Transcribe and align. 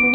Всем 0.00 0.08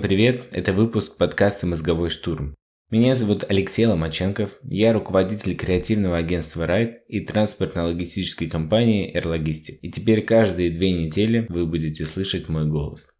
привет, 0.00 0.46
это 0.52 0.72
выпуск 0.72 1.16
подкаста 1.16 1.66
«Мозговой 1.66 2.10
штурм». 2.10 2.54
Меня 2.88 3.16
зовут 3.16 3.44
Алексей 3.48 3.84
Ломаченков, 3.84 4.52
я 4.62 4.92
руководитель 4.92 5.56
креативного 5.56 6.18
агентства 6.18 6.68
Ride 6.68 6.98
и 7.08 7.26
транспортно-логистической 7.26 8.48
компании 8.48 9.12
AirLogistic. 9.12 9.78
И 9.82 9.90
теперь 9.90 10.24
каждые 10.24 10.70
две 10.70 10.92
недели 10.92 11.46
вы 11.48 11.66
будете 11.66 12.04
слышать 12.04 12.48
мой 12.48 12.68
голос. 12.68 13.10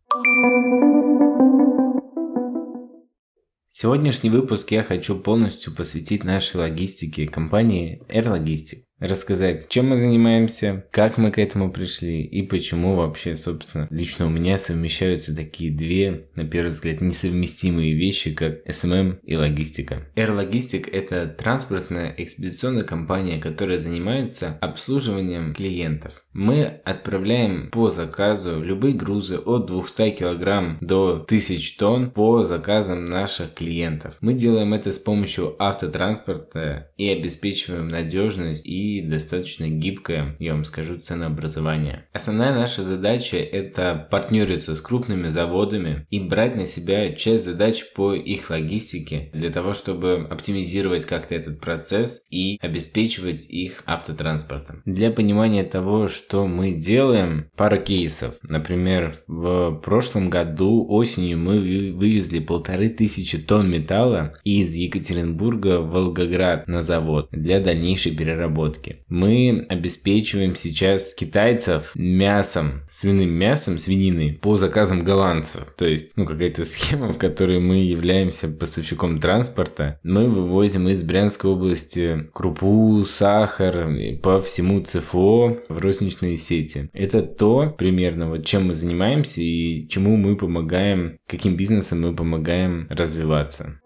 Сегодняшний 3.82 4.28
выпуск 4.28 4.72
я 4.72 4.84
хочу 4.84 5.18
полностью 5.18 5.74
посвятить 5.74 6.22
нашей 6.22 6.56
логистике 6.56 7.26
компании 7.26 8.02
AirLogistic 8.10 8.82
рассказать, 9.00 9.68
чем 9.68 9.88
мы 9.88 9.96
занимаемся, 9.96 10.84
как 10.90 11.18
мы 11.18 11.30
к 11.30 11.38
этому 11.38 11.72
пришли 11.72 12.22
и 12.22 12.42
почему 12.42 12.94
вообще, 12.94 13.34
собственно, 13.34 13.88
лично 13.90 14.26
у 14.26 14.30
меня 14.30 14.58
совмещаются 14.58 15.34
такие 15.34 15.70
две, 15.72 16.28
на 16.36 16.44
первый 16.44 16.70
взгляд, 16.70 17.00
несовместимые 17.00 17.94
вещи, 17.94 18.34
как 18.34 18.66
SMM 18.66 19.18
и 19.22 19.36
логистика. 19.36 20.06
Air 20.16 20.36
Logistic– 20.36 20.88
это 20.92 21.26
транспортная 21.26 22.14
экспедиционная 22.16 22.84
компания, 22.84 23.38
которая 23.38 23.78
занимается 23.78 24.58
обслуживанием 24.60 25.54
клиентов. 25.54 26.24
Мы 26.32 26.64
отправляем 26.64 27.70
по 27.70 27.90
заказу 27.90 28.62
любые 28.62 28.94
грузы 28.94 29.38
от 29.38 29.66
200 29.66 30.10
кг 30.10 30.78
до 30.80 31.14
1000 31.14 31.78
тонн 31.78 32.10
по 32.10 32.42
заказам 32.42 33.06
наших 33.06 33.54
клиентов. 33.54 34.16
Мы 34.20 34.34
делаем 34.34 34.74
это 34.74 34.92
с 34.92 34.98
помощью 34.98 35.56
автотранспорта 35.58 36.90
и 36.96 37.08
обеспечиваем 37.08 37.88
надежность 37.88 38.66
и 38.66 38.89
достаточно 38.98 39.68
гибкое, 39.68 40.34
я 40.40 40.54
вам 40.54 40.64
скажу, 40.64 40.98
ценообразование. 40.98 42.06
Основная 42.12 42.54
наша 42.54 42.82
задача 42.82 43.36
это 43.36 44.08
партнериться 44.10 44.74
с 44.74 44.80
крупными 44.80 45.28
заводами 45.28 46.06
и 46.10 46.18
брать 46.18 46.56
на 46.56 46.66
себя 46.66 47.12
часть 47.12 47.44
задач 47.44 47.92
по 47.94 48.14
их 48.14 48.50
логистике 48.50 49.30
для 49.32 49.50
того, 49.50 49.72
чтобы 49.72 50.26
оптимизировать 50.28 51.04
как-то 51.06 51.34
этот 51.34 51.60
процесс 51.60 52.22
и 52.30 52.58
обеспечивать 52.60 53.44
их 53.48 53.82
автотранспортом. 53.86 54.82
Для 54.84 55.10
понимания 55.10 55.62
того, 55.62 56.08
что 56.08 56.46
мы 56.46 56.72
делаем, 56.72 57.50
пара 57.56 57.76
кейсов. 57.76 58.38
Например, 58.42 59.14
в 59.26 59.80
прошлом 59.84 60.30
году 60.30 60.86
осенью 60.88 61.38
мы 61.38 61.58
вывезли 61.92 62.38
полторы 62.40 62.88
тысячи 62.88 63.38
тонн 63.38 63.70
металла 63.70 64.38
из 64.44 64.74
Екатеринбурга 64.74 65.80
в 65.80 65.90
Волгоград 65.90 66.66
на 66.66 66.82
завод 66.82 67.28
для 67.30 67.60
дальнейшей 67.60 68.16
переработки 68.16 68.79
переработки. 68.80 69.04
Мы 69.08 69.66
обеспечиваем 69.68 70.56
сейчас 70.56 71.12
китайцев 71.14 71.92
мясом, 71.94 72.82
свиным 72.88 73.30
мясом, 73.30 73.78
свининой 73.78 74.32
по 74.32 74.56
заказам 74.56 75.04
голландцев. 75.04 75.72
То 75.76 75.86
есть, 75.86 76.12
ну, 76.16 76.26
какая-то 76.26 76.64
схема, 76.64 77.12
в 77.12 77.18
которой 77.18 77.60
мы 77.60 77.84
являемся 77.84 78.48
поставщиком 78.48 79.20
транспорта. 79.20 79.98
Мы 80.02 80.28
вывозим 80.28 80.88
из 80.88 81.02
Брянской 81.02 81.50
области 81.50 82.28
крупу, 82.32 83.04
сахар 83.04 83.88
по 84.22 84.40
всему 84.40 84.80
ЦФО 84.80 85.58
в 85.68 85.78
розничные 85.78 86.36
сети. 86.36 86.90
Это 86.92 87.22
то 87.22 87.74
примерно, 87.76 88.28
вот 88.28 88.44
чем 88.44 88.68
мы 88.68 88.74
занимаемся 88.74 89.40
и 89.40 89.88
чему 89.88 90.16
мы 90.16 90.36
помогаем, 90.36 91.18
каким 91.26 91.56
бизнесом 91.56 92.02
мы 92.02 92.14
помогаем 92.14 92.86
развиваться. 92.90 93.80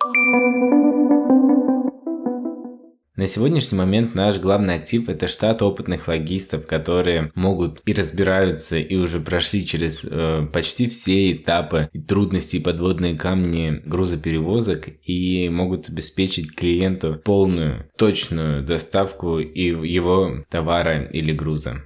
На 3.16 3.28
сегодняшний 3.28 3.78
момент 3.78 4.16
наш 4.16 4.40
главный 4.40 4.74
актив 4.74 5.08
это 5.08 5.28
штат 5.28 5.62
опытных 5.62 6.08
логистов, 6.08 6.66
которые 6.66 7.30
могут 7.36 7.80
и 7.86 7.92
разбираются 7.92 8.76
и 8.76 8.96
уже 8.96 9.20
прошли 9.20 9.64
через 9.64 10.04
э, 10.04 10.48
почти 10.52 10.88
все 10.88 11.30
этапы 11.30 11.88
и 11.92 12.00
трудности 12.00 12.56
и 12.56 12.60
подводные 12.60 13.14
камни 13.14 13.80
грузоперевозок 13.86 14.88
и 15.04 15.48
могут 15.48 15.88
обеспечить 15.88 16.56
клиенту 16.56 17.20
полную, 17.24 17.88
точную 17.96 18.64
доставку 18.64 19.38
и 19.38 19.62
его 19.62 20.44
товара 20.50 21.04
или 21.04 21.32
груза. 21.32 21.84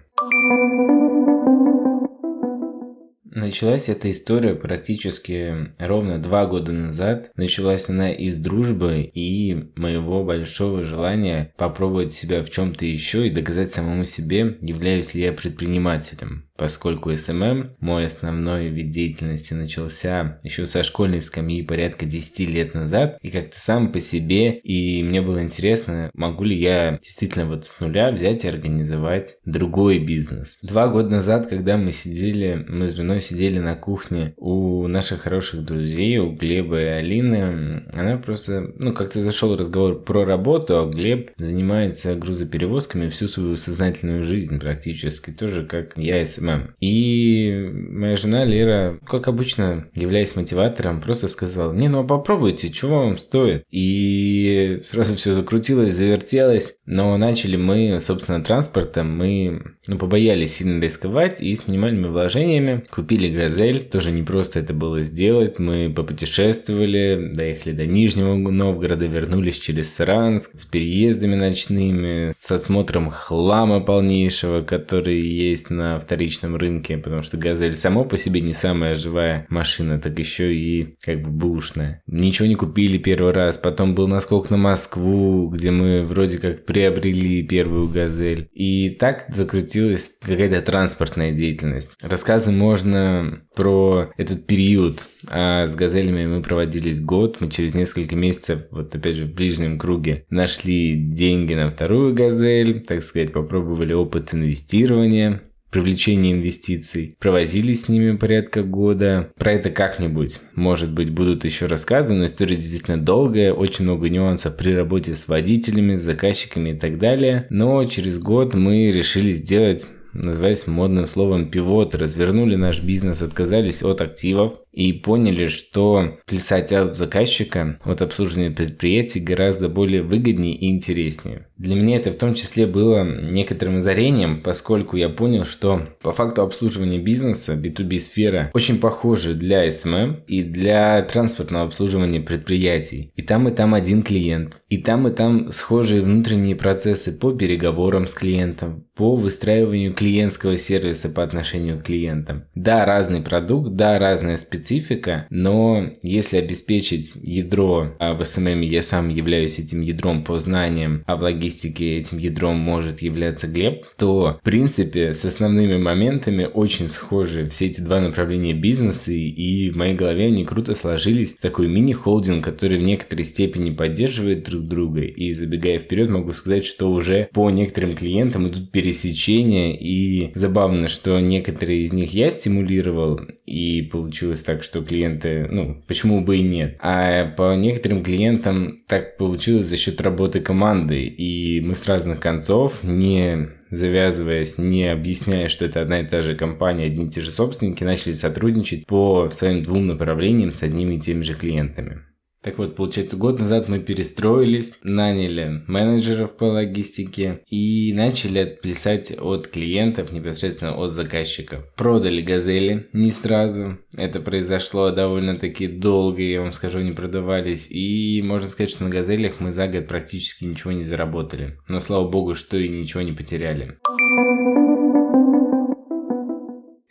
Началась 3.38 3.88
эта 3.88 4.10
история 4.10 4.56
практически 4.56 5.72
ровно 5.78 6.18
два 6.18 6.46
года 6.46 6.72
назад. 6.72 7.30
Началась 7.36 7.88
она 7.88 8.10
из 8.10 8.40
дружбы 8.40 9.02
и 9.02 9.70
моего 9.76 10.24
большого 10.24 10.82
желания 10.82 11.54
попробовать 11.56 12.12
себя 12.12 12.42
в 12.42 12.50
чем-то 12.50 12.84
еще 12.84 13.28
и 13.28 13.30
доказать 13.30 13.70
самому 13.70 14.04
себе, 14.04 14.58
являюсь 14.60 15.14
ли 15.14 15.22
я 15.22 15.32
предпринимателем 15.32 16.47
поскольку 16.58 17.14
SMM, 17.14 17.70
мой 17.78 18.04
основной 18.04 18.68
вид 18.68 18.90
деятельности, 18.90 19.54
начался 19.54 20.40
еще 20.42 20.66
со 20.66 20.82
школьной 20.82 21.22
скамьи 21.22 21.62
порядка 21.62 22.04
10 22.04 22.40
лет 22.50 22.74
назад, 22.74 23.16
и 23.22 23.30
как-то 23.30 23.58
сам 23.60 23.92
по 23.92 24.00
себе, 24.00 24.58
и 24.58 25.02
мне 25.04 25.22
было 25.22 25.42
интересно, 25.42 26.10
могу 26.14 26.44
ли 26.44 26.56
я 26.56 26.98
действительно 27.00 27.46
вот 27.46 27.64
с 27.64 27.78
нуля 27.80 28.10
взять 28.10 28.44
и 28.44 28.48
организовать 28.48 29.36
другой 29.44 30.00
бизнес. 30.00 30.58
Два 30.62 30.88
года 30.88 31.10
назад, 31.10 31.46
когда 31.46 31.76
мы 31.76 31.92
сидели, 31.92 32.66
мы 32.68 32.88
с 32.88 32.94
женой 32.94 33.20
сидели 33.20 33.60
на 33.60 33.76
кухне 33.76 34.34
у 34.36 34.88
наших 34.88 35.22
хороших 35.22 35.64
друзей, 35.64 36.18
у 36.18 36.32
Глеба 36.32 36.80
и 36.80 36.86
Алины, 36.86 37.84
она 37.92 38.16
просто, 38.16 38.72
ну, 38.78 38.92
как-то 38.92 39.20
зашел 39.20 39.56
разговор 39.56 40.02
про 40.02 40.24
работу, 40.24 40.76
а 40.76 40.90
Глеб 40.90 41.30
занимается 41.36 42.16
грузоперевозками 42.16 43.08
всю 43.08 43.28
свою 43.28 43.54
сознательную 43.54 44.24
жизнь 44.24 44.58
практически, 44.58 45.30
тоже 45.30 45.64
как 45.64 45.92
я 45.96 46.26
SMM 46.26 46.47
SMM. 46.48 46.74
И 46.80 47.70
моя 47.72 48.16
жена 48.16 48.44
Лера, 48.44 48.98
как 49.06 49.28
обычно, 49.28 49.88
являясь 49.94 50.36
мотиватором, 50.36 51.00
просто 51.00 51.28
сказала, 51.28 51.72
не, 51.72 51.88
ну 51.88 52.00
а 52.00 52.04
попробуйте, 52.04 52.70
чего 52.70 53.04
вам 53.04 53.18
стоит? 53.18 53.64
И 53.70 54.80
сразу 54.84 55.16
все 55.16 55.32
закрутилось, 55.32 55.92
завертелось. 55.92 56.74
Но 56.90 57.14
начали 57.18 57.56
мы, 57.56 58.00
собственно, 58.00 58.42
транспортом, 58.42 59.14
мы 59.14 59.60
ну, 59.86 59.98
побоялись 59.98 60.56
сильно 60.56 60.82
рисковать 60.82 61.42
и 61.42 61.54
с 61.54 61.68
минимальными 61.68 62.06
вложениями 62.06 62.82
купили 62.90 63.28
«Газель». 63.28 63.80
Тоже 63.80 64.10
не 64.10 64.22
просто 64.22 64.60
это 64.60 64.72
было 64.72 65.02
сделать. 65.02 65.58
Мы 65.58 65.92
попутешествовали, 65.94 67.30
доехали 67.34 67.74
до 67.74 67.84
Нижнего 67.84 68.36
Новгорода, 68.36 69.04
вернулись 69.04 69.58
через 69.58 69.94
Саранск 69.94 70.58
с 70.58 70.64
переездами 70.64 71.34
ночными, 71.34 72.32
с 72.34 72.50
осмотром 72.50 73.10
хлама 73.10 73.80
полнейшего, 73.80 74.62
который 74.62 75.20
есть 75.20 75.68
на 75.68 75.98
вторичном 75.98 76.56
рынке, 76.56 76.96
потому 76.96 77.22
что 77.22 77.36
«Газель» 77.36 77.76
само 77.76 78.06
по 78.06 78.16
себе 78.16 78.40
не 78.40 78.54
самая 78.54 78.94
живая 78.94 79.46
машина, 79.50 80.00
так 80.00 80.18
еще 80.18 80.54
и 80.54 80.96
как 81.02 81.20
бы 81.20 81.28
бушная. 81.28 82.02
Ничего 82.06 82.48
не 82.48 82.54
купили 82.54 82.96
первый 82.96 83.34
раз, 83.34 83.58
потом 83.58 83.94
был 83.94 84.08
наскок 84.08 84.48
на 84.48 84.56
Москву, 84.56 85.48
где 85.48 85.70
мы 85.70 86.06
вроде 86.06 86.38
как 86.38 86.64
приобрели 86.78 87.42
первую 87.42 87.88
«Газель». 87.88 88.48
И 88.52 88.90
так 88.90 89.26
закрутилась 89.34 90.12
какая-то 90.20 90.62
транспортная 90.62 91.32
деятельность. 91.32 91.98
Рассказы 92.00 92.52
можно 92.52 93.42
про 93.56 94.12
этот 94.16 94.46
период, 94.46 95.04
а 95.28 95.66
с 95.66 95.74
«Газелями» 95.74 96.26
мы 96.26 96.40
проводились 96.40 97.00
год, 97.00 97.38
мы 97.40 97.50
через 97.50 97.74
несколько 97.74 98.14
месяцев, 98.14 98.62
вот 98.70 98.94
опять 98.94 99.16
же 99.16 99.24
в 99.24 99.34
ближнем 99.34 99.76
круге, 99.76 100.24
нашли 100.30 100.94
деньги 100.94 101.54
на 101.54 101.68
вторую 101.68 102.14
«Газель», 102.14 102.84
так 102.84 103.02
сказать, 103.02 103.32
попробовали 103.32 103.92
опыт 103.92 104.32
инвестирования, 104.32 105.42
привлечения 105.70 106.32
инвестиций. 106.32 107.16
Провозили 107.18 107.74
с 107.74 107.88
ними 107.88 108.16
порядка 108.16 108.62
года. 108.62 109.30
Про 109.38 109.52
это 109.52 109.70
как-нибудь, 109.70 110.40
может 110.54 110.92
быть, 110.92 111.10
будут 111.10 111.44
еще 111.44 111.66
рассказы, 111.66 112.14
но 112.14 112.26
история 112.26 112.56
действительно 112.56 112.96
долгая, 112.96 113.52
очень 113.52 113.84
много 113.84 114.08
нюансов 114.08 114.56
при 114.56 114.72
работе 114.72 115.14
с 115.14 115.28
водителями, 115.28 115.94
с 115.94 116.00
заказчиками 116.00 116.70
и 116.70 116.74
так 116.74 116.98
далее. 116.98 117.46
Но 117.50 117.84
через 117.84 118.18
год 118.18 118.54
мы 118.54 118.88
решили 118.88 119.32
сделать 119.32 119.86
называясь 120.12 120.66
модным 120.66 121.06
словом 121.06 121.50
пивот, 121.50 121.94
развернули 121.94 122.56
наш 122.56 122.82
бизнес, 122.82 123.22
отказались 123.22 123.82
от 123.82 124.00
активов, 124.00 124.54
и 124.72 124.92
поняли, 124.92 125.48
что 125.48 126.18
плясать 126.26 126.72
от 126.72 126.96
заказчика, 126.96 127.78
от 127.84 128.02
обслуживания 128.02 128.50
предприятий 128.50 129.20
гораздо 129.20 129.68
более 129.68 130.02
выгоднее 130.02 130.54
и 130.54 130.70
интереснее. 130.70 131.47
Для 131.58 131.74
меня 131.74 131.96
это 131.96 132.12
в 132.12 132.14
том 132.14 132.34
числе 132.34 132.68
было 132.68 133.02
некоторым 133.02 133.78
озарением, 133.78 134.40
поскольку 134.40 134.96
я 134.96 135.08
понял, 135.08 135.44
что 135.44 135.82
по 136.00 136.12
факту 136.12 136.42
обслуживания 136.42 136.98
бизнеса 136.98 137.54
B2B 137.54 137.98
сфера 137.98 138.52
очень 138.54 138.78
похожа 138.78 139.34
для 139.34 139.68
SMM 139.68 140.24
и 140.28 140.44
для 140.44 141.02
транспортного 141.02 141.64
обслуживания 141.64 142.20
предприятий. 142.20 143.10
И 143.16 143.22
там 143.22 143.48
и 143.48 143.50
там 143.50 143.74
один 143.74 144.04
клиент, 144.04 144.58
и 144.68 144.78
там 144.78 145.08
и 145.08 145.10
там 145.10 145.50
схожие 145.50 146.00
внутренние 146.02 146.54
процессы 146.54 147.10
по 147.10 147.32
переговорам 147.32 148.06
с 148.06 148.14
клиентом, 148.14 148.84
по 148.94 149.16
выстраиванию 149.16 149.94
клиентского 149.94 150.56
сервиса 150.56 151.08
по 151.08 151.24
отношению 151.24 151.80
к 151.80 151.84
клиентам. 151.84 152.44
Да, 152.54 152.84
разный 152.84 153.20
продукт, 153.20 153.72
да, 153.74 153.98
разная 153.98 154.38
специфика, 154.38 155.26
но 155.30 155.90
если 156.02 156.36
обеспечить 156.36 157.16
ядро, 157.16 157.96
а 157.98 158.14
в 158.14 158.20
SMM 158.20 158.64
я 158.64 158.84
сам 158.84 159.08
являюсь 159.08 159.58
этим 159.58 159.80
ядром 159.80 160.22
по 160.22 160.38
знаниям, 160.38 161.02
а 161.06 161.16
в 161.16 161.22
логистике 161.22 161.47
этим 161.48 162.18
ядром 162.18 162.56
может 162.56 163.00
являться 163.02 163.46
Глеб, 163.46 163.84
то 163.96 164.38
в 164.40 164.44
принципе 164.44 165.14
с 165.14 165.24
основными 165.24 165.76
моментами 165.78 166.48
очень 166.52 166.88
схожи 166.88 167.46
все 167.48 167.66
эти 167.66 167.80
два 167.80 168.00
направления 168.00 168.54
бизнеса, 168.54 169.12
и 169.12 169.70
в 169.70 169.76
моей 169.76 169.94
голове 169.94 170.26
они 170.26 170.44
круто 170.44 170.74
сложились 170.74 171.34
в 171.34 171.40
такой 171.40 171.68
мини-холдинг, 171.68 172.44
который 172.44 172.78
в 172.78 172.82
некоторой 172.82 173.24
степени 173.24 173.70
поддерживает 173.70 174.44
друг 174.44 174.64
друга. 174.64 175.02
И 175.02 175.32
забегая 175.32 175.78
вперед, 175.78 176.10
могу 176.10 176.32
сказать, 176.32 176.64
что 176.64 176.90
уже 176.90 177.28
по 177.32 177.50
некоторым 177.50 177.94
клиентам 177.94 178.48
идут 178.48 178.70
пересечения, 178.70 179.72
и 179.72 180.30
забавно, 180.34 180.88
что 180.88 181.18
некоторые 181.20 181.82
из 181.82 181.92
них 181.92 182.12
я 182.14 182.30
стимулировал, 182.30 183.20
и 183.46 183.82
получилось 183.82 184.40
так, 184.40 184.62
что 184.62 184.82
клиенты, 184.82 185.48
ну, 185.50 185.82
почему 185.86 186.24
бы 186.24 186.38
и 186.38 186.42
нет. 186.42 186.76
А 186.80 187.26
по 187.26 187.54
некоторым 187.54 188.02
клиентам 188.02 188.78
так 188.86 189.16
получилось 189.16 189.66
за 189.66 189.76
счет 189.76 190.00
работы 190.00 190.40
команды, 190.40 191.04
и 191.04 191.37
мы 191.64 191.74
с 191.74 191.86
разных 191.86 192.20
концов, 192.20 192.82
не 192.82 193.50
завязываясь, 193.70 194.58
не 194.58 194.90
объясняя, 194.90 195.48
что 195.48 195.64
это 195.64 195.82
одна 195.82 196.00
и 196.00 196.06
та 196.06 196.22
же 196.22 196.34
компания, 196.34 196.84
одни 196.84 197.06
и 197.06 197.10
те 197.10 197.20
же 197.20 197.30
собственники, 197.30 197.84
начали 197.84 198.14
сотрудничать 198.14 198.86
по 198.86 199.28
своим 199.30 199.62
двум 199.62 199.86
направлениям 199.86 200.54
с 200.54 200.62
одними 200.62 200.94
и 200.94 201.00
теми 201.00 201.22
же 201.22 201.34
клиентами. 201.34 202.00
Так 202.42 202.58
вот, 202.58 202.76
получается, 202.76 203.16
год 203.16 203.40
назад 203.40 203.68
мы 203.68 203.80
перестроились, 203.80 204.74
наняли 204.82 205.62
менеджеров 205.66 206.36
по 206.36 206.44
логистике 206.44 207.40
и 207.48 207.92
начали 207.92 208.38
отплясать 208.38 209.12
от 209.18 209.48
клиентов, 209.48 210.12
непосредственно 210.12 210.76
от 210.76 210.92
заказчиков. 210.92 211.64
Продали 211.74 212.20
газели 212.20 212.88
не 212.92 213.10
сразу. 213.10 213.78
Это 213.96 214.20
произошло 214.20 214.90
довольно-таки 214.90 215.66
долго, 215.66 216.22
я 216.22 216.40
вам 216.42 216.52
скажу, 216.52 216.80
не 216.80 216.92
продавались. 216.92 217.68
И 217.70 218.22
можно 218.22 218.48
сказать, 218.48 218.70
что 218.70 218.84
на 218.84 218.90
газелях 218.90 219.40
мы 219.40 219.52
за 219.52 219.66
год 219.66 219.88
практически 219.88 220.44
ничего 220.44 220.72
не 220.72 220.84
заработали. 220.84 221.58
Но 221.68 221.80
слава 221.80 222.08
богу, 222.08 222.34
что 222.34 222.56
и 222.56 222.68
ничего 222.68 223.02
не 223.02 223.12
потеряли. 223.12 223.78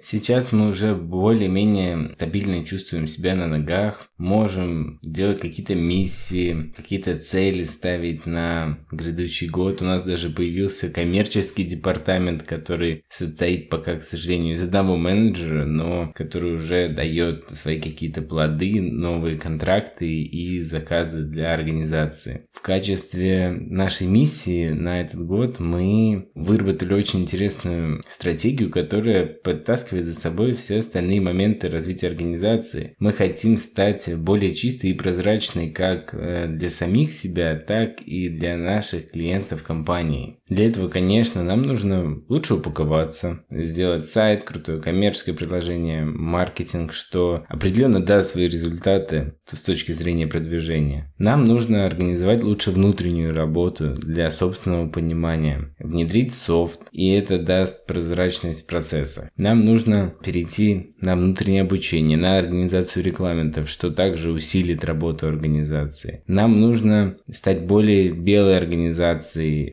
Сейчас 0.09 0.54
мы 0.54 0.69
уже 0.69 0.95
более-менее 0.95 2.13
стабильно 2.13 2.63
чувствуем 2.63 3.09
себя 3.09 3.36
на 3.36 3.45
ногах, 3.45 4.07
можем 4.18 5.00
делать 5.04 5.42
какие-то 5.42 5.75
миссии, 5.75 6.71
какие-то 6.77 7.19
цели 7.19 7.65
ставить 7.65 8.25
на 8.25 8.80
грядущий 8.89 9.50
год. 9.50 9.81
У 9.81 9.86
нас 9.86 10.04
даже 10.04 10.30
появился 10.30 10.88
коммерческий 10.88 11.65
департамент, 11.65 12.44
который 12.44 13.04
состоит 13.09 13.69
пока, 13.69 13.95
к 13.95 14.01
сожалению, 14.01 14.54
из 14.54 14.63
одного 14.63 14.95
менеджера, 14.95 15.65
но 15.65 16.13
который 16.15 16.56
уже 16.56 16.88
дает 16.88 17.44
свои 17.54 17.81
какие-то 17.81 18.21
плоды, 18.21 18.81
новые 18.81 19.38
контракты 19.38 20.09
и 20.09 20.62
заказы 20.62 21.24
для 21.24 21.54
организации. 21.54 22.45
В 22.54 22.62
качестве 22.62 23.50
нашей 23.51 24.07
миссии 24.07 24.69
на 24.69 25.01
этот 25.01 25.25
год 25.25 25.59
мы 25.59 26.30
выработали 26.33 26.94
очень 26.94 27.24
интересную 27.24 28.01
стратегию, 28.07 28.71
которая 28.71 29.25
подтаскивает 29.25 29.96
подталкивает 29.97 30.05
за 30.05 30.19
собой 30.19 30.53
все 30.53 30.79
остальные 30.79 31.21
моменты 31.21 31.69
развития 31.69 32.07
организации. 32.07 32.95
Мы 32.99 33.13
хотим 33.13 33.57
стать 33.57 34.15
более 34.15 34.53
чистой 34.53 34.91
и 34.91 34.94
прозрачной 34.94 35.69
как 35.69 36.13
э, 36.13 36.47
для 36.47 36.69
самих 36.69 37.11
себя, 37.11 37.55
так 37.55 38.01
и 38.01 38.29
для 38.29 38.57
наших 38.57 39.11
клиентов 39.11 39.63
компании. 39.63 40.38
Для 40.49 40.67
этого, 40.67 40.88
конечно, 40.88 41.44
нам 41.44 41.61
нужно 41.61 42.21
лучше 42.29 42.55
упаковаться, 42.55 43.41
сделать 43.49 44.05
сайт, 44.05 44.44
крутое 44.44 44.81
коммерческое 44.81 45.35
предложение, 45.35 46.05
маркетинг, 46.05 46.94
что 46.94 47.45
определенно 47.49 47.99
даст 47.99 48.31
свои 48.31 48.47
результаты 48.47 49.33
с 49.45 49.61
точки 49.61 49.91
зрения 49.91 50.27
продвижения. 50.27 51.13
Нам 51.17 51.45
нужно 51.45 51.85
организовать 51.85 52.44
лучше 52.44 52.71
внутреннюю 52.71 53.33
работу 53.33 53.95
для 53.95 54.31
собственного 54.31 54.88
понимания, 54.88 55.75
внедрить 55.79 56.33
софт, 56.33 56.81
и 56.91 57.09
это 57.11 57.39
даст 57.39 57.85
прозрачность 57.85 58.67
процесса. 58.67 59.29
Нам 59.38 59.65
нужно 59.65 60.13
перейти 60.23 60.95
на 61.01 61.15
внутреннее 61.15 61.63
обучение, 61.63 62.17
на 62.17 62.38
организацию 62.38 63.03
регламентов, 63.03 63.69
что 63.69 63.91
также 63.91 64.31
усилит 64.31 64.85
работу 64.85 65.27
организации. 65.27 66.23
Нам 66.27 66.59
нужно 66.59 67.17
стать 67.31 67.65
более 67.65 68.11
белой 68.11 68.57
организацией, 68.57 69.71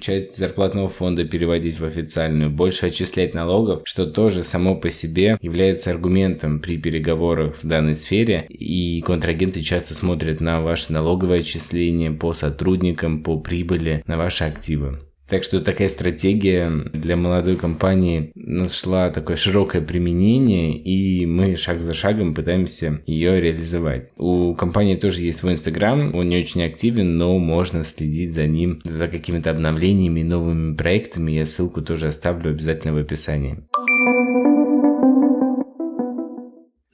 часть 0.00 0.36
зарплатного 0.36 0.88
фонда 0.88 1.24
переводить 1.24 1.78
в 1.78 1.84
официальную, 1.84 2.50
больше 2.50 2.86
отчислять 2.86 3.34
налогов, 3.34 3.82
что 3.84 4.06
тоже 4.06 4.44
само 4.44 4.76
по 4.76 4.90
себе 4.90 5.38
является 5.40 5.90
аргументом 5.90 6.60
при 6.60 6.78
переговорах 6.78 7.56
в 7.56 7.66
данной 7.66 7.94
сфере, 7.94 8.46
и 8.48 9.00
контрагенты 9.02 9.60
часто 9.60 9.94
смотрят 9.94 10.40
на 10.40 10.60
ваше 10.60 10.92
налоговое 10.92 11.40
отчисление 11.40 12.10
по 12.10 12.32
сотрудникам, 12.32 13.22
по 13.22 13.38
прибыли, 13.38 14.02
на 14.06 14.16
ваши 14.16 14.44
активы. 14.44 15.00
Так 15.30 15.44
что 15.44 15.60
такая 15.60 15.88
стратегия 15.88 16.68
для 16.92 17.14
молодой 17.16 17.54
компании 17.54 18.32
нашла 18.34 19.12
такое 19.12 19.36
широкое 19.36 19.80
применение, 19.80 20.76
и 20.76 21.24
мы 21.24 21.54
шаг 21.54 21.82
за 21.82 21.94
шагом 21.94 22.34
пытаемся 22.34 23.00
ее 23.06 23.40
реализовать. 23.40 24.12
У 24.16 24.56
компании 24.56 24.96
тоже 24.96 25.20
есть 25.20 25.38
свой 25.38 25.52
инстаграм, 25.52 26.12
он 26.16 26.28
не 26.28 26.36
очень 26.36 26.64
активен, 26.64 27.16
но 27.16 27.38
можно 27.38 27.84
следить 27.84 28.34
за 28.34 28.48
ним, 28.48 28.80
за 28.82 29.06
какими-то 29.06 29.52
обновлениями, 29.52 30.22
новыми 30.22 30.74
проектами. 30.74 31.30
Я 31.30 31.46
ссылку 31.46 31.80
тоже 31.80 32.08
оставлю 32.08 32.50
обязательно 32.50 32.92
в 32.94 32.98
описании. 32.98 33.62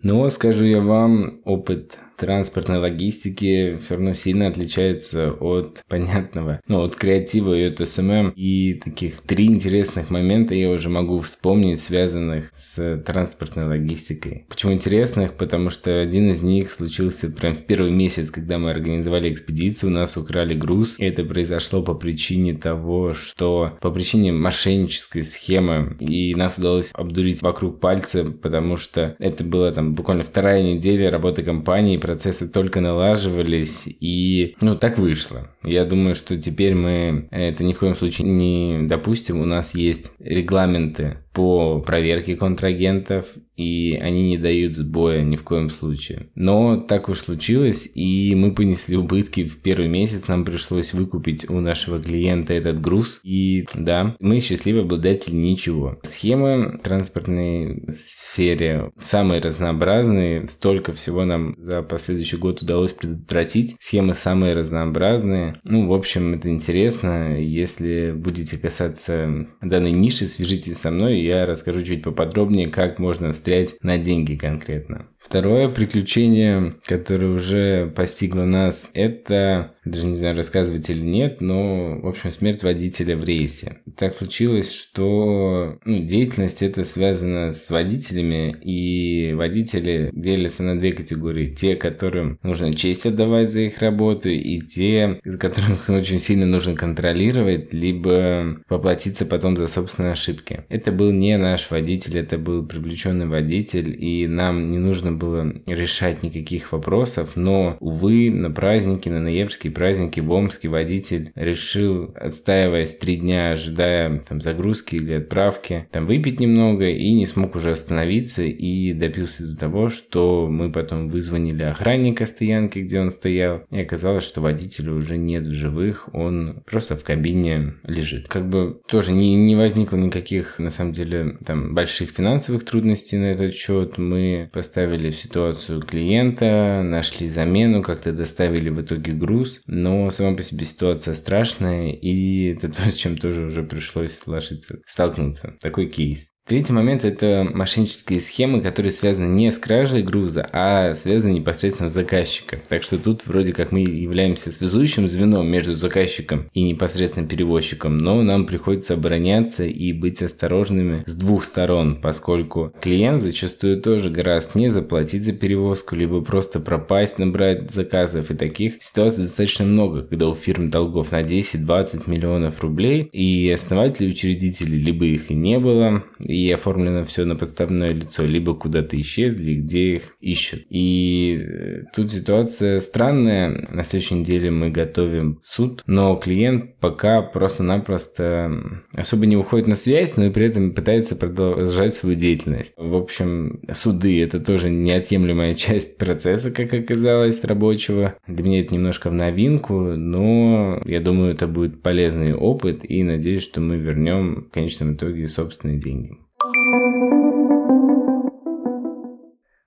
Но 0.03 0.29
скажу 0.29 0.65
я 0.65 0.81
вам, 0.81 1.41
опыт 1.47 1.99
транспортной 2.17 2.79
логистики 2.79 3.77
все 3.79 3.95
равно 3.95 4.13
сильно 4.13 4.47
отличается 4.47 5.33
от 5.33 5.83
понятного, 5.89 6.61
ну, 6.69 6.83
от 6.83 6.97
креатива 6.97 7.55
и 7.55 7.65
от 7.65 7.87
SMM. 7.87 8.33
И 8.37 8.75
таких 8.75 9.21
три 9.23 9.47
интересных 9.47 10.11
момента 10.11 10.55
я 10.55 10.71
уже 10.71 10.89
могу 10.89 11.21
вспомнить, 11.21 11.81
связанных 11.81 12.51
с 12.53 13.03
транспортной 13.05 13.67
логистикой. 13.67 14.47
Почему 14.49 14.73
интересных? 14.73 15.35
Потому 15.35 15.71
что 15.71 16.01
один 16.01 16.31
из 16.31 16.43
них 16.43 16.71
случился 16.71 17.29
прям 17.31 17.55
в 17.55 17.63
первый 17.63 17.91
месяц, 17.91 18.31
когда 18.31 18.59
мы 18.59 18.71
организовали 18.71 19.33
экспедицию, 19.33 19.91
у 19.91 19.95
нас 19.95 20.17
украли 20.17 20.55
груз. 20.55 20.97
Это 20.99 21.25
произошло 21.25 21.83
по 21.83 21.95
причине 21.95 22.55
того, 22.55 23.12
что 23.12 23.77
по 23.81 23.91
причине 23.91 24.33
мошеннической 24.33 25.23
схемы, 25.23 25.97
и 26.01 26.35
нас 26.35 26.59
удалось 26.59 26.91
обдурить 26.93 27.43
вокруг 27.43 27.81
пальца, 27.81 28.25
потому 28.25 28.77
что 28.77 29.17
это 29.19 29.45
была 29.45 29.73
там 29.73 29.95
буквально 29.95 30.23
вторая 30.23 30.62
неделя 30.62 31.11
работы 31.11 31.43
компании, 31.43 31.97
процессы 32.06 32.49
только 32.49 32.81
налаживались, 32.81 33.83
и 33.87 34.54
ну 34.61 34.76
так 34.76 34.97
вышло. 34.97 35.50
Я 35.64 35.85
думаю, 35.85 36.14
что 36.14 36.40
теперь 36.40 36.76
мы 36.76 37.26
это 37.33 37.64
ни 37.64 37.73
в 37.73 37.81
коем 37.81 37.97
случае 37.97 38.28
не 38.28 38.87
допустим. 38.87 39.40
У 39.40 39.45
нас 39.45 39.75
есть 39.75 40.12
регламенты 40.21 41.19
по 41.37 41.81
проверке 41.81 42.35
контрагентов, 42.35 43.35
и 43.57 43.99
они 44.00 44.31
не 44.31 44.38
дают 44.38 44.75
сбоя 44.75 45.21
ни 45.21 45.37
в 45.37 45.43
коем 45.43 45.69
случае. 45.69 46.31
Но 46.35 46.78
так 46.78 47.11
уж 47.11 47.19
случилось, 47.19 47.90
и 47.95 48.35
мы 48.35 48.52
понесли 48.52 48.97
убытки 48.97 49.45
в 49.45 49.59
первый 49.59 49.87
месяц, 49.88 50.28
нам 50.28 50.47
пришлось 50.47 50.95
выкупить 50.95 51.50
у 51.50 51.61
нашего 51.61 52.02
клиента 52.02 52.55
этот 52.55 52.81
груз, 52.81 53.21
и 53.23 53.66
да, 53.75 54.16
мы 54.19 54.40
счастливый 54.40 54.83
обладатель 54.83 55.38
ничего. 55.38 55.99
Схемы 56.05 56.78
в 56.78 56.83
транспортной 56.83 57.85
сфере 57.90 58.90
самые 58.99 59.43
разнообразные, 59.43 60.49
столько 60.49 60.95
всего 60.95 61.26
нам 61.26 61.55
за 61.59 61.83
последующий 61.83 62.38
год 62.38 62.62
удалось 62.62 62.93
предотвратить. 62.93 63.76
Схемы 63.78 64.14
самые 64.14 64.55
разнообразные. 64.55 65.57
Ну, 65.64 65.87
в 65.87 65.93
общем, 65.93 66.33
это 66.33 66.49
интересно. 66.49 67.38
Если 67.38 68.12
будете 68.16 68.57
касаться 68.57 69.47
данной 69.61 69.93
ниши, 69.93 70.25
свяжитесь 70.25 70.78
со 70.78 70.90
мной, 70.90 71.25
я 71.26 71.47
расскажу 71.47 71.83
чуть 71.83 72.02
поподробнее, 72.02 72.68
как 72.68 72.99
можно 72.99 73.33
встрять 73.33 73.83
на 73.83 73.99
деньги 73.99 74.37
конкретно. 74.37 75.06
Второе 75.18 75.68
приключение, 75.68 76.75
которое 76.85 77.28
уже 77.28 77.92
постигло 77.95 78.45
нас, 78.45 78.88
это, 78.95 79.75
даже 79.87 80.07
не 80.07 80.16
знаю, 80.16 80.37
рассказывать 80.37 80.90
или 80.90 81.00
нет, 81.00 81.40
но, 81.40 81.99
в 82.00 82.07
общем, 82.09 82.31
смерть 82.31 82.62
водителя 82.62 83.16
в 83.16 83.25
рейсе. 83.25 83.78
Так 83.97 84.14
случилось, 84.14 84.73
что 84.73 85.78
ну, 85.85 86.05
деятельность 86.05 86.62
это 86.62 86.85
связана 86.85 87.52
с 87.52 87.71
водителями, 87.71 88.57
и 88.62 89.33
водители 89.35 90.11
делятся 90.12 90.64
на 90.64 90.78
две 90.78 90.93
категории. 90.93 91.55
Те, 91.55 91.76
которым 91.76 92.38
нужно 92.43 92.75
честь 92.75 93.07
отдавать 93.07 93.50
за 93.50 93.61
их 93.61 93.78
работу, 93.78 94.28
и 94.28 94.61
те, 94.61 95.21
за 95.25 95.38
которых 95.38 95.88
очень 95.88 96.19
сильно 96.19 96.47
нужно 96.47 96.75
контролировать, 96.75 97.73
либо 97.73 98.57
поплатиться 98.66 99.25
потом 99.25 99.57
за 99.57 99.69
собственные 99.69 100.12
ошибки. 100.12 100.64
Это 100.69 100.90
был 100.90 101.12
не 101.12 101.37
наш 101.38 101.71
водитель, 101.71 102.19
это 102.19 102.38
был 102.38 102.66
привлеченный 102.66 103.26
водитель, 103.26 103.97
и 103.97 104.26
нам 104.26 104.66
не 104.66 104.78
нужно 104.78 105.12
было 105.12 105.55
решать 105.66 106.25
никаких 106.25 106.73
вопросов, 106.73 107.37
но, 107.37 107.76
увы, 107.78 108.31
на 108.33 108.50
праздники, 108.50 109.09
на 109.09 109.21
ноябрьские 109.21 109.73
праздники 109.76 110.21
в 110.21 110.30
Омске 110.30 110.68
водитель 110.68 111.33
решил, 111.35 112.14
отстаиваясь 112.14 112.97
три 112.97 113.16
дня, 113.18 113.52
ожидая 113.52 114.21
там 114.26 114.40
загрузки 114.40 114.97
или 114.97 115.12
отправки, 115.12 115.87
там 115.92 116.06
выпить 116.06 116.40
немного 116.40 116.88
и 116.88 117.12
не 117.12 117.26
смог 117.26 117.54
уже 117.56 117.73
остановиться 117.73 118.42
и 118.42 118.95
допился 118.95 119.47
до 119.47 119.54
того, 119.54 119.90
что 119.90 120.49
мы 120.49 120.73
потом 120.73 121.09
вызвонили 121.09 121.62
охранника 121.62 122.25
стоянки, 122.25 122.78
где 122.78 123.00
он 123.00 123.11
стоял, 123.11 123.64
и 123.71 123.78
оказалось, 123.78 124.25
что 124.25 124.40
водителя 124.40 124.92
уже 124.92 125.18
нет 125.18 125.47
в 125.47 125.52
живых, 125.52 126.09
он 126.14 126.62
просто 126.64 126.97
в 126.97 127.04
кабине 127.04 127.75
лежит. 127.85 128.28
Как 128.28 128.49
бы 128.49 128.80
тоже 128.88 129.12
не, 129.12 129.35
не 129.35 129.56
возникло 129.56 129.99
никаких, 129.99 130.59
на 130.59 130.71
самом 130.71 130.95
деле, 130.95 131.37
там 131.45 131.75
больших 131.75 132.09
финансовых 132.09 132.64
трудностей 132.64 133.18
на 133.18 133.26
этот 133.26 133.52
счет. 133.52 133.99
Мы 133.99 134.49
поставили 134.54 135.11
в 135.11 135.16
ситуацию 135.16 135.83
клиента, 135.83 136.80
нашли 136.83 137.28
замену, 137.28 137.83
как-то 137.83 138.12
доставили 138.12 138.71
в 138.71 138.80
итоге 138.80 139.12
груз, 139.12 139.61
но 139.66 140.11
сама 140.11 140.37
по 140.37 140.42
себе 140.42 140.64
ситуация 140.64 141.14
страшная, 141.14 141.92
и 141.92 142.52
это 142.52 142.68
то, 142.68 142.82
с 142.82 142.94
чем 142.94 143.18
тоже 143.18 143.46
уже 143.46 143.62
пришлось 143.62 144.16
сложиться, 144.16 144.78
столкнуться. 144.87 145.56
Такой 145.61 145.87
кейс. 145.87 146.36
Третий 146.47 146.73
момент– 146.73 147.05
это 147.05 147.45
мошеннические 147.53 148.21
схемы, 148.21 148.61
которые 148.61 148.93
связаны 148.93 149.26
не 149.26 149.50
с 149.50 149.59
кражей 149.59 150.05
груза, 150.05 150.49
а 150.53 150.95
связаны 150.95 151.33
непосредственно 151.33 151.91
с 151.91 151.95
заказчиком. 151.95 152.61
Так 152.69 152.85
что 152.85 153.03
тут 153.03 153.26
вроде 153.26 153.53
как 153.53 153.73
мы 153.73 153.81
являемся 153.81 154.53
связующим 154.53 155.09
звеном 155.09 155.50
между 155.50 155.75
заказчиком 155.75 156.49
и 156.55 156.62
непосредственно 156.62 157.26
перевозчиком, 157.26 157.99
но 157.99 158.23
нам 158.23 158.47
приходится 158.47 158.95
обороняться 158.95 159.65
и 159.65 159.93
быть 159.93 160.23
осторожными 160.23 161.03
с 161.07 161.15
двух 161.15 161.45
сторон, 161.45 161.99
поскольку 162.00 162.73
клиент 162.81 163.23
зачастую 163.23 163.83
тоже 163.83 164.11
гораздо 164.11 164.57
не 164.57 164.71
заплатить 164.71 165.25
за 165.25 165.33
перевозку, 165.33 165.97
либо 165.97 166.21
просто 166.21 166.61
пропасть, 166.61 167.19
набрать 167.19 167.73
заказов. 167.73 168.31
И 168.31 168.35
таких 168.35 168.81
ситуаций 168.81 169.25
достаточно 169.25 169.65
много, 169.65 170.03
когда 170.03 170.29
у 170.29 170.37
фирм 170.37 170.71
долгов 170.71 171.11
на 171.11 171.23
10-20 171.23 172.09
миллионов 172.09 172.61
рублей, 172.61 173.09
и 173.12 173.50
основатели, 173.50 174.11
учредители, 174.11 174.76
либо 174.76 175.07
их 175.07 175.33
и 175.33 175.35
не 175.35 175.59
было, 175.59 176.05
и 176.37 176.52
оформлено 176.52 177.02
все 177.05 177.25
на 177.25 177.35
подставное 177.35 177.93
лицо, 177.93 178.25
либо 178.25 178.55
куда-то 178.55 179.00
исчезли, 179.00 179.55
где 179.55 179.97
их 179.97 180.16
ищут. 180.21 180.66
И 180.69 181.40
э, 181.40 181.85
тут 181.95 182.12
ситуация 182.12 182.81
странная. 182.83 183.66
На 183.73 183.85
следующей 183.85 184.16
неделе 184.16 184.50
мы 184.50 184.69
готовим 184.71 185.40
суд, 185.43 185.83
но 185.87 186.14
клиент 186.16 186.78
пока 186.78 187.23
просто-напросто 187.23 188.52
особо 188.95 189.25
не 189.25 189.37
уходит 189.38 189.66
на 189.66 189.76
связь, 189.76 190.19
но 190.19 190.26
и 190.26 190.31
при 190.31 190.47
этом 190.47 190.75
пытается 190.75 191.16
продолжать 191.16 191.95
свою 191.95 192.16
деятельность. 192.16 192.75
В 192.76 192.97
общем, 192.97 193.62
суды 193.73 194.23
это 194.23 194.38
тоже 194.38 194.69
неотъемлемая 194.69 195.55
часть 195.66 195.97
процесса, 195.97 196.50
как 196.50 196.75
оказалось, 196.75 197.45
рабочего. 197.45 198.14
Для 198.26 198.45
меня 198.45 198.61
это 198.61 198.75
немножко 198.75 199.09
в 199.09 199.14
новинку, 199.14 199.75
но 199.81 200.83
я 200.85 201.00
думаю, 201.00 201.33
это 201.33 201.47
будет 201.47 201.81
полезный 201.81 202.35
опыт 202.35 202.81
и 202.83 203.02
надеюсь, 203.02 203.43
что 203.43 203.62
мы 203.62 203.78
вернем 203.78 204.49
в 204.50 204.50
конечном 204.50 204.97
итоге 204.97 205.28
собственные 205.28 205.78
деньги. 205.78 206.19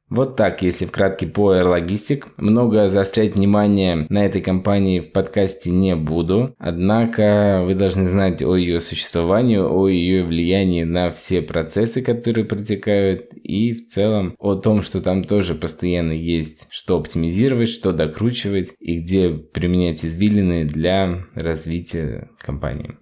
Вот 0.10 0.36
так, 0.36 0.64
если 0.64 0.86
вкратке 0.86 1.28
по 1.28 1.54
Air 1.54 1.66
Logistic. 1.66 2.26
Много 2.36 2.90
заострять 2.90 3.36
внимание 3.36 4.08
на 4.10 4.26
этой 4.26 4.42
компании 4.42 5.00
в 5.00 5.12
подкасте 5.12 5.70
не 5.70 5.96
буду. 5.96 6.56
Однако 6.58 7.62
вы 7.64 7.76
должны 7.76 8.06
знать 8.06 8.42
о 8.42 8.56
ее 8.56 8.82
существовании, 8.82 9.58
о 9.58 9.88
ее 9.88 10.26
влиянии 10.26 10.84
на 10.84 11.10
все 11.12 11.42
процессы, 11.42 12.02
которые 12.02 12.44
протекают, 12.44 13.34
и 13.34 13.72
в 13.72 13.88
целом 13.88 14.36
о 14.40 14.56
том, 14.56 14.82
что 14.82 15.00
там 15.00 15.24
тоже 15.24 15.56
постоянно 15.56 16.12
есть 16.12 16.68
что 16.70 16.98
оптимизировать, 16.98 17.70
что 17.70 17.94
докручивать 17.94 18.72
и 18.80 19.00
где 19.00 19.30
применять 19.30 20.04
извилины 20.04 20.66
для 20.66 21.24
развития 21.36 22.30
компании. 22.40 22.98